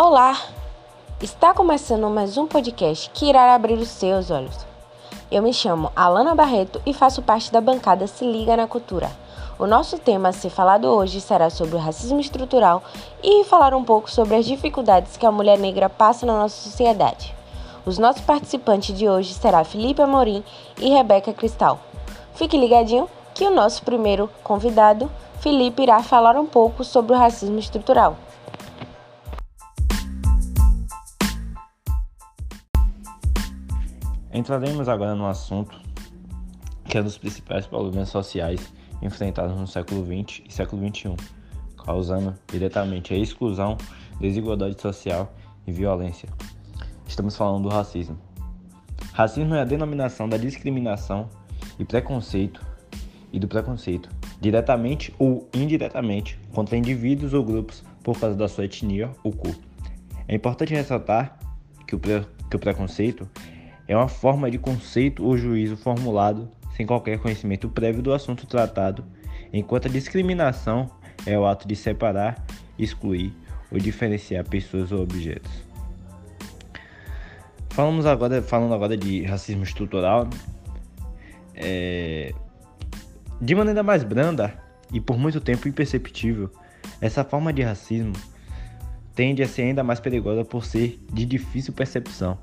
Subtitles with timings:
[0.00, 0.40] Olá!
[1.20, 4.56] Está começando mais um podcast que irá abrir os seus olhos.
[5.28, 9.10] Eu me chamo Alana Barreto e faço parte da bancada Se Liga na Cultura.
[9.58, 12.80] O nosso tema a ser falado hoje será sobre o racismo estrutural
[13.24, 17.34] e falar um pouco sobre as dificuldades que a mulher negra passa na nossa sociedade.
[17.84, 20.44] Os nossos participantes de hoje será Felipe Amorim
[20.80, 21.80] e Rebeca Cristal.
[22.34, 27.58] Fique ligadinho que o nosso primeiro convidado, Felipe, irá falar um pouco sobre o racismo
[27.58, 28.16] estrutural.
[34.32, 35.80] Entraremos agora no assunto
[36.84, 41.16] que é um dos principais problemas sociais enfrentados no século XX e século XXI,
[41.84, 43.76] causando diretamente a exclusão,
[44.20, 45.32] desigualdade social
[45.66, 46.28] e violência.
[47.06, 48.18] Estamos falando do racismo.
[49.12, 51.28] Racismo é a denominação da discriminação
[51.78, 52.64] e preconceito
[53.32, 54.08] e do preconceito,
[54.40, 59.54] diretamente ou indiretamente, contra indivíduos ou grupos por causa da sua etnia ou cor.
[60.26, 61.38] É importante ressaltar
[61.86, 63.28] que o, pre que o preconceito
[63.88, 69.04] é uma forma de conceito ou juízo formulado sem qualquer conhecimento prévio do assunto tratado,
[69.52, 70.88] enquanto a discriminação
[71.26, 72.44] é o ato de separar,
[72.78, 73.32] excluir
[73.72, 75.50] ou diferenciar pessoas ou objetos.
[77.70, 80.28] Falamos agora, falando agora de racismo estrutural,
[81.54, 82.32] é,
[83.40, 84.56] de maneira mais branda
[84.92, 86.50] e por muito tempo imperceptível,
[87.00, 88.12] essa forma de racismo
[89.14, 92.38] tende a ser ainda mais perigosa por ser de difícil percepção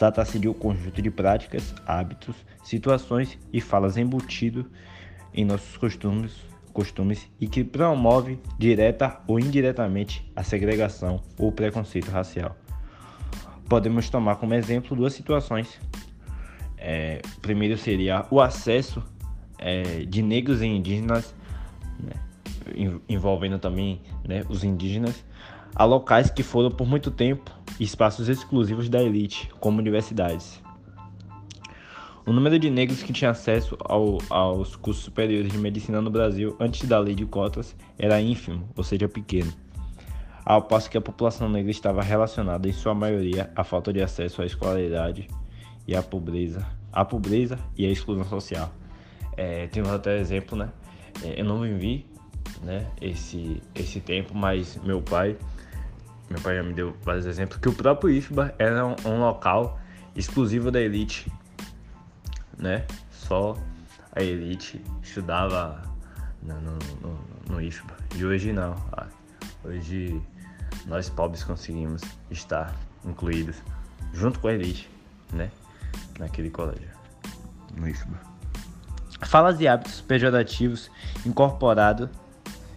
[0.00, 2.34] Trata-se de um conjunto de práticas, hábitos,
[2.64, 4.64] situações e falas embutido
[5.34, 6.32] em nossos costumes,
[6.72, 12.56] costumes e que promove direta ou indiretamente a segregação ou preconceito racial.
[13.68, 15.78] Podemos tomar como exemplo duas situações.
[16.78, 19.02] É, primeiro seria o acesso
[19.58, 21.34] é, de negros e indígenas,
[21.98, 25.22] né, envolvendo também né, os indígenas,
[25.74, 30.60] a locais que foram por muito tempo espaços exclusivos da elite, como universidades.
[32.26, 36.54] O número de negros que tinham acesso ao, aos cursos superiores de medicina no Brasil
[36.60, 39.52] antes da lei de cotas era ínfimo, ou seja, pequeno,
[40.44, 44.42] ao passo que a população negra estava relacionada, em sua maioria, à falta de acesso
[44.42, 45.28] à escolaridade
[45.88, 48.70] e à pobreza, à pobreza e à exclusão social.
[49.36, 50.70] É, temos até exemplo, né?
[51.24, 52.06] É, eu não vivi
[52.62, 55.36] né, esse, esse tempo, mas meu pai
[56.30, 59.80] meu pai já me deu vários exemplos, que o próprio IFBA era um, um local
[60.14, 61.30] exclusivo da elite,
[62.56, 62.86] né?
[63.10, 63.56] Só
[64.12, 65.82] a elite estudava
[66.40, 67.96] no, no, no, no IFBA.
[68.14, 68.74] E hoje não.
[68.92, 69.06] Ah,
[69.64, 70.22] hoje
[70.86, 72.74] nós pobres conseguimos estar
[73.04, 73.56] incluídos
[74.12, 74.88] junto com a elite,
[75.32, 75.50] né?
[76.16, 76.90] Naquele colégio,
[77.76, 78.20] no IFBA.
[79.22, 80.90] Falas e hábitos pejorativos
[81.26, 82.08] incorporados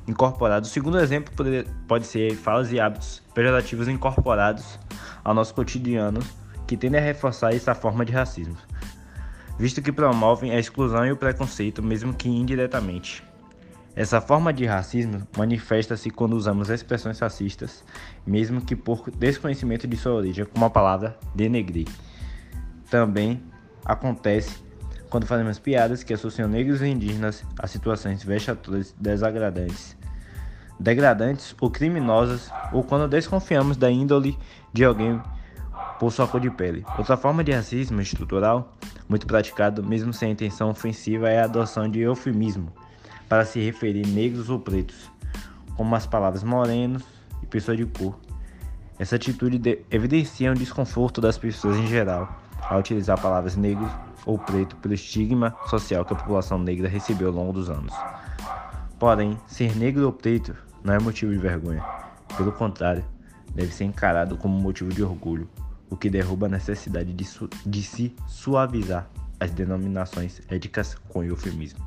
[0.07, 0.69] incorporados.
[0.69, 4.79] O segundo exemplo pode, pode ser falas e hábitos pejorativos incorporados
[5.23, 6.19] ao nosso cotidiano
[6.67, 8.55] que tendem a reforçar essa forma de racismo,
[9.57, 13.23] visto que promovem a exclusão e o preconceito, mesmo que indiretamente.
[13.95, 17.83] Essa forma de racismo manifesta-se quando usamos expressões racistas,
[18.25, 21.87] mesmo que por desconhecimento de sua origem, como a palavra denegrir.
[22.89, 23.43] Também
[23.85, 24.63] acontece
[25.13, 29.95] quando fazemos piadas que associam negros e indígenas a situações vexatórias desagradantes,
[30.79, 34.35] degradantes ou criminosas, ou quando desconfiamos da índole
[34.73, 35.21] de alguém
[35.99, 36.83] por sua cor de pele.
[36.97, 38.73] Outra forma de racismo estrutural,
[39.07, 42.73] muito praticado mesmo sem intenção ofensiva, é a adoção de eufemismo
[43.29, 45.11] para se referir negros ou pretos,
[45.77, 47.03] como as palavras morenos
[47.39, 48.17] e pessoa de cor.
[48.97, 52.35] Essa atitude evidencia o desconforto das pessoas em geral
[52.67, 53.91] ao utilizar palavras negros
[54.25, 57.93] ou preto pelo estigma social que a população negra recebeu ao longo dos anos.
[58.99, 61.83] Porém, ser negro ou preto não é motivo de vergonha.
[62.37, 63.03] Pelo contrário,
[63.53, 65.49] deve ser encarado como motivo de orgulho,
[65.89, 67.27] o que derruba a necessidade de,
[67.65, 69.07] de se suavizar
[69.39, 71.79] as denominações éticas com eufemismo.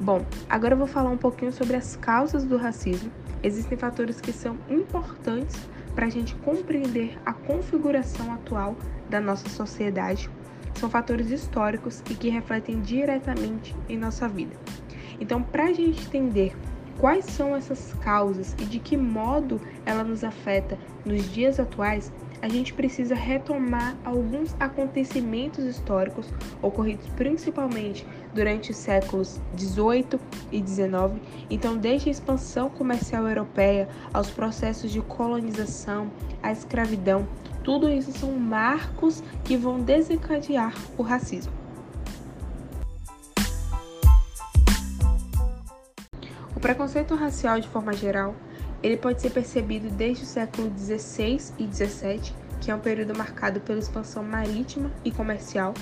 [0.00, 3.10] Bom, agora eu vou falar um pouquinho sobre as causas do racismo.
[3.42, 5.56] Existem fatores que são importantes
[5.94, 8.76] para a gente compreender a configuração atual
[9.08, 10.28] da nossa sociedade.
[10.74, 14.56] São fatores históricos e que refletem diretamente em nossa vida.
[15.20, 16.56] Então, para a gente entender
[16.98, 22.12] quais são essas causas e de que modo ela nos afeta nos dias atuais,
[22.44, 26.28] a gente precisa retomar alguns acontecimentos históricos
[26.60, 30.20] ocorridos principalmente durante os séculos 18
[30.52, 31.22] e 19.
[31.48, 36.10] Então, desde a expansão comercial europeia aos processos de colonização,
[36.42, 37.26] a escravidão,
[37.62, 41.64] tudo isso são marcos que vão desencadear o racismo.
[46.64, 48.34] preconceito racial, de forma geral,
[48.84, 53.58] ele pode ser percebido desde o século XVI e XVII, que é um período marcado
[53.60, 55.72] pela expansão marítima e comercial.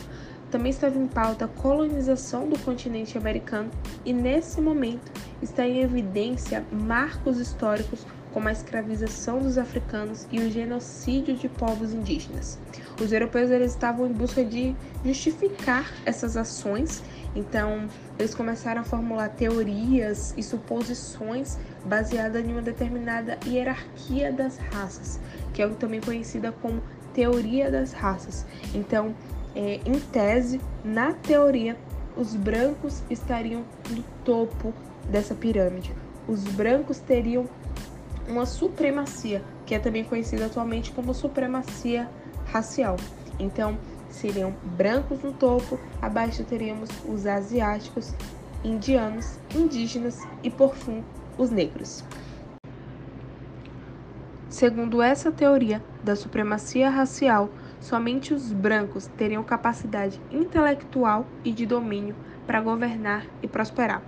[0.52, 3.70] Também estava em pauta a colonização do continente americano
[4.04, 5.10] e, nesse momento,
[5.42, 11.92] está em evidência marcos históricos como a escravização dos africanos e o genocídio de povos
[11.92, 12.56] indígenas.
[13.00, 17.02] Os europeus eles estavam em busca de justificar essas ações,
[17.34, 17.88] então
[18.18, 25.18] eles começaram a formular teorias e suposições baseadas em uma determinada hierarquia das raças,
[25.52, 26.82] que é também conhecida como
[27.12, 28.46] teoria das raças.
[28.74, 29.14] Então,
[29.54, 31.76] é, em tese, na teoria,
[32.16, 34.72] os brancos estariam no topo
[35.10, 35.94] dessa pirâmide.
[36.28, 37.48] Os brancos teriam
[38.28, 42.08] uma supremacia, que é também conhecida atualmente como supremacia
[42.46, 42.96] racial.
[43.38, 43.76] Então,
[44.12, 48.14] seriam brancos no topo, abaixo teríamos os asiáticos,
[48.62, 51.02] indianos, indígenas e, por fim,
[51.36, 52.04] os negros.
[54.48, 57.48] Segundo essa teoria da supremacia racial,
[57.80, 62.14] somente os brancos teriam capacidade intelectual e de domínio
[62.46, 64.02] para governar e prosperar.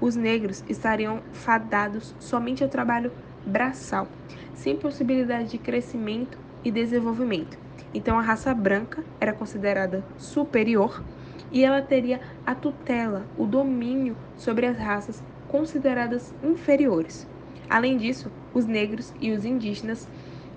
[0.00, 3.12] Os negros estariam fadados somente ao trabalho
[3.44, 4.06] braçal,
[4.54, 7.67] sem possibilidade de crescimento e desenvolvimento.
[7.94, 11.02] Então a raça branca era considerada superior
[11.50, 17.26] e ela teria a tutela, o domínio sobre as raças consideradas inferiores.
[17.68, 20.08] Além disso, os negros e os indígenas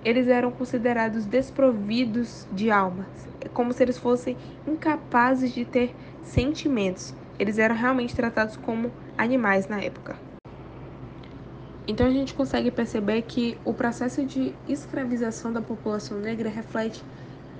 [0.04, 3.06] eles eram considerados desprovidos de alma,
[3.54, 4.36] como se eles fossem
[4.66, 5.94] incapazes de ter
[6.24, 7.14] sentimentos.
[7.38, 10.16] Eles eram realmente tratados como animais na época.
[11.86, 17.02] Então a gente consegue perceber que o processo de escravização da população negra reflete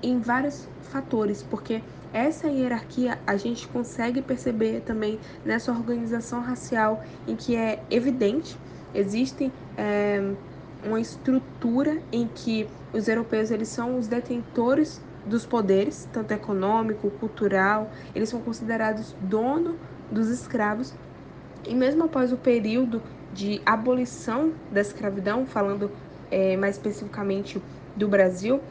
[0.03, 1.81] em vários fatores, porque
[2.13, 8.55] essa hierarquia a gente consegue perceber também nessa organização racial em que é evidente,
[8.93, 10.21] existe é,
[10.83, 17.89] uma estrutura em que os europeus eles são os detentores dos poderes, tanto econômico, cultural,
[18.13, 19.79] eles são considerados dono
[20.11, 20.93] dos escravos.
[21.65, 23.01] E mesmo após o período
[23.31, 25.89] de abolição da escravidão, falando
[26.29, 27.61] é, mais especificamente
[27.95, 28.61] do Brasil,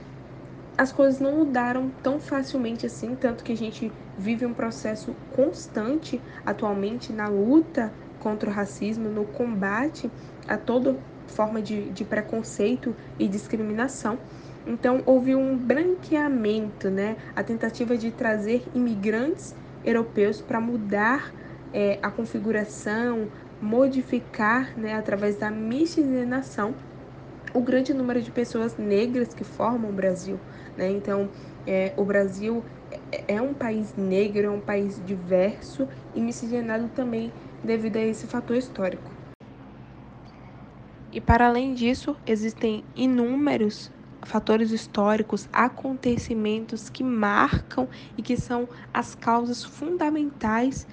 [0.77, 6.21] as coisas não mudaram tão facilmente assim, tanto que a gente vive um processo constante
[6.45, 10.11] atualmente na luta contra o racismo, no combate
[10.49, 10.97] a toda
[11.27, 14.19] forma de, de preconceito e discriminação.
[14.67, 17.17] Então, houve um branqueamento, né?
[17.35, 19.55] a tentativa de trazer imigrantes
[19.85, 21.33] europeus para mudar
[21.73, 23.29] é, a configuração,
[23.61, 26.75] modificar, né, através da miscigenação,
[27.55, 30.39] o grande número de pessoas negras que formam o Brasil.
[30.77, 30.91] Né?
[30.91, 31.31] Então,
[31.67, 37.33] é, o Brasil é, é um país negro, é um país diverso e miscigenado também
[37.63, 39.13] devido a esse fator histórico.
[41.13, 43.91] E para além disso, existem inúmeros
[44.25, 50.87] fatores históricos, acontecimentos que marcam e que são as causas fundamentais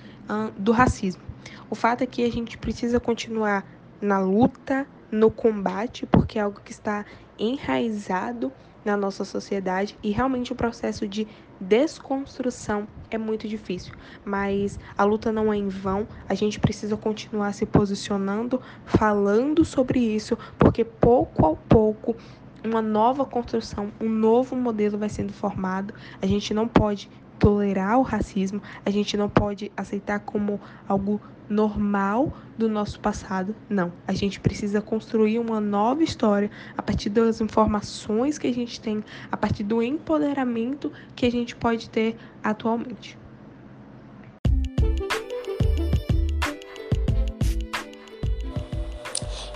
[0.58, 1.24] do racismo.
[1.70, 3.66] O fato é que a gente precisa continuar
[4.02, 7.06] na luta, no combate, porque é algo que está
[7.38, 8.52] enraizado
[8.84, 11.28] na nossa sociedade e realmente o processo de
[11.60, 16.08] desconstrução é muito difícil, mas a luta não é em vão.
[16.28, 22.16] A gente precisa continuar se posicionando, falando sobre isso, porque pouco a pouco
[22.64, 25.94] uma nova construção, um novo modelo vai sendo formado.
[26.22, 31.20] A gente não pode tolerar o racismo, a gente não pode aceitar como algo
[31.50, 33.56] normal do nosso passado.
[33.68, 38.80] Não, a gente precisa construir uma nova história a partir das informações que a gente
[38.80, 43.18] tem, a partir do empoderamento que a gente pode ter atualmente.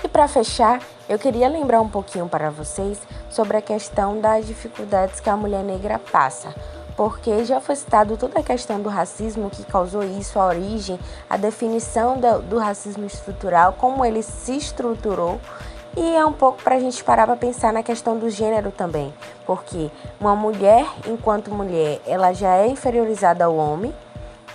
[0.03, 2.99] E para fechar, eu queria lembrar um pouquinho para vocês
[3.29, 6.53] sobre a questão das dificuldades que a mulher negra passa
[6.95, 11.37] porque já foi citado toda a questão do racismo que causou isso, a origem, a
[11.37, 15.39] definição do, do racismo estrutural, como ele se estruturou.
[15.95, 19.13] E é um pouco para a gente parar para pensar na questão do gênero também,
[19.45, 23.93] porque uma mulher, enquanto mulher, ela já é inferiorizada ao homem,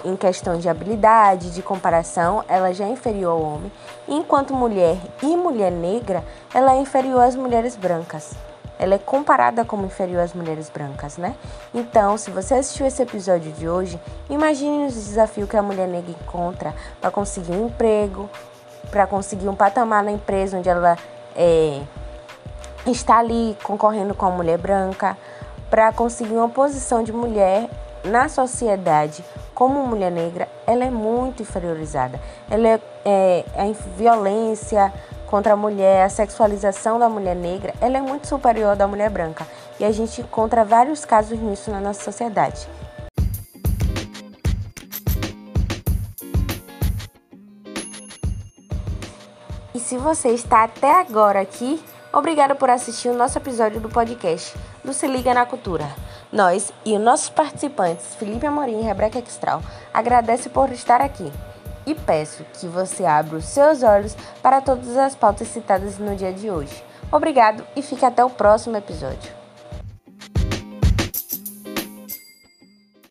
[0.05, 3.71] em questão de habilidade, de comparação, ela já é inferior ao homem.
[4.09, 8.48] Enquanto mulher e mulher negra, ela é inferior às mulheres brancas
[8.79, 11.35] ela é comparada como inferior às mulheres brancas, né?
[11.75, 16.11] Então, se você assistiu esse episódio de hoje, imagine os desafios que a mulher negra
[16.11, 18.29] encontra para conseguir um emprego,
[18.91, 20.97] para conseguir um patamar na empresa onde ela
[21.35, 21.83] é,
[22.87, 25.17] está ali concorrendo com a mulher branca,
[25.69, 27.69] para conseguir uma posição de mulher
[28.05, 29.23] na sociedade
[29.59, 32.21] como mulher negra, ela é muito inferiorizada.
[32.49, 34.93] Ela é, é a violência
[35.29, 39.47] contra a mulher, a sexualização da mulher negra, ela é muito superior da mulher branca.
[39.79, 42.67] E a gente encontra vários casos nisso na nossa sociedade.
[49.75, 51.81] E se você está até agora aqui,
[52.13, 55.89] obrigado por assistir o nosso episódio do podcast do Se Liga na Cultura.
[56.33, 61.31] Nós e os nossos participantes, Felipe Amorim e Rebeca Extral, agradecem por estar aqui.
[61.89, 66.35] E peço que você abra os seus olhos para todas as pautas citadas no dia
[66.35, 66.85] de hoje.
[67.11, 69.38] Obrigado e fique até o próximo episódio.